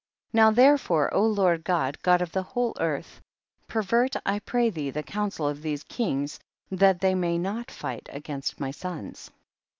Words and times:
66. 0.29 0.33
Now 0.35 0.49
therefore 0.49 1.11
Lord 1.13 1.63
God, 1.63 1.99
God 2.01 2.23
of 2.23 2.31
the 2.31 2.41
whole 2.41 2.75
earth, 2.79 3.21
pervert 3.67 4.15
I 4.25 4.39
pray 4.39 4.71
thee 4.71 4.89
the 4.89 5.03
counsel 5.03 5.47
of 5.47 5.61
these 5.61 5.83
kings 5.83 6.39
that 6.71 6.99
they 7.01 7.13
may 7.13 7.37
not 7.37 7.69
fight 7.69 8.09
against 8.11 8.59
my 8.59 8.71
sons. 8.71 9.29